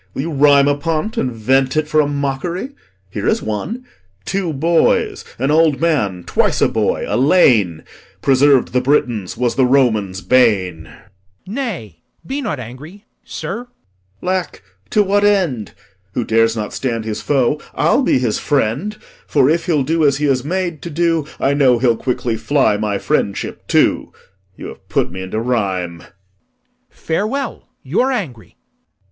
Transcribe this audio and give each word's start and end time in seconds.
Will 0.15 0.21
you 0.23 0.31
rhyme 0.31 0.67
upon't, 0.67 1.15
And 1.15 1.31
vent 1.31 1.77
it 1.77 1.87
for 1.87 2.01
a 2.01 2.07
mock'ry? 2.07 2.71
Here 3.11 3.27
is 3.27 3.43
one: 3.43 3.85
'Two 4.25 4.51
boys, 4.51 5.23
an 5.37 5.51
old 5.51 5.79
man 5.79 6.23
(twice 6.23 6.59
a 6.59 6.67
boy), 6.67 7.05
a 7.07 7.13
lane, 7.15 7.83
Preserv'd 8.19 8.69
the 8.73 8.81
Britons, 8.81 9.37
was 9.37 9.53
the 9.53 9.65
Romans' 9.67 10.21
bane.' 10.21 10.85
LORD. 10.85 10.97
Nay, 11.45 11.99
be 12.25 12.41
not 12.41 12.59
angry, 12.59 13.05
sir. 13.23 13.67
POSTHUMUS. 13.67 14.23
'Lack, 14.23 14.63
to 14.89 15.03
what 15.03 15.23
end? 15.23 15.73
Who 16.13 16.23
dares 16.25 16.55
not 16.57 16.73
stand 16.73 17.05
his 17.05 17.21
foe 17.21 17.61
I'll 17.75 18.01
be 18.01 18.17
his 18.17 18.39
friend; 18.39 18.97
For 19.27 19.51
if 19.51 19.67
he'll 19.67 19.83
do 19.83 20.03
as 20.03 20.17
he 20.17 20.25
is 20.25 20.43
made 20.43 20.81
to 20.81 20.89
do, 20.89 21.27
I 21.39 21.53
know 21.53 21.77
he'll 21.77 21.95
quickly 21.95 22.37
fly 22.37 22.75
my 22.75 22.97
friendship 22.97 23.67
too. 23.67 24.11
You 24.57 24.65
have 24.69 24.89
put 24.89 25.11
me 25.11 25.21
into 25.21 25.39
rhyme. 25.39 25.99
LORD. 25.99 26.07
Farewell; 26.89 27.69
you're 27.83 28.11
angry. 28.11 28.57